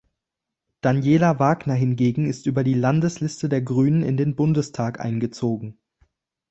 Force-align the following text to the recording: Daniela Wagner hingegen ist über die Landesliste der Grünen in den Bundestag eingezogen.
Daniela 0.81 1.37
Wagner 1.37 1.75
hingegen 1.75 2.25
ist 2.25 2.47
über 2.47 2.63
die 2.63 2.73
Landesliste 2.73 3.49
der 3.49 3.61
Grünen 3.61 4.01
in 4.01 4.17
den 4.17 4.35
Bundestag 4.35 4.99
eingezogen. 4.99 5.77